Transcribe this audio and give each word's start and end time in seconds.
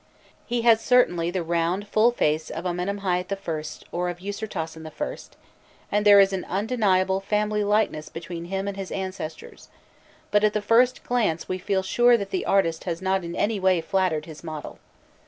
He 0.47 0.63
has 0.63 0.81
certainly 0.81 1.29
the 1.29 1.43
round 1.43 1.87
full 1.87 2.09
face 2.11 2.49
of 2.49 2.63
Amenemhâît 2.65 3.83
or 3.91 4.09
of 4.09 4.17
Usirtasen 4.17 4.87
I., 4.99 5.37
and 5.91 6.03
there 6.03 6.19
is 6.19 6.33
an 6.33 6.43
undeniable 6.45 7.19
family 7.19 7.63
likeness 7.63 8.09
between 8.09 8.45
him 8.45 8.67
and 8.67 8.75
his 8.77 8.91
ancestors; 8.91 9.69
but 10.31 10.43
at 10.43 10.53
the 10.53 10.59
first 10.63 11.03
glance 11.03 11.47
we 11.47 11.59
feel 11.59 11.83
sure 11.83 12.17
that 12.17 12.31
the 12.31 12.47
artist 12.47 12.85
has 12.85 12.99
not 12.99 13.23
in 13.23 13.35
any 13.35 13.59
way 13.59 13.79
flattered 13.79 14.25
his 14.25 14.43
model. 14.43 14.79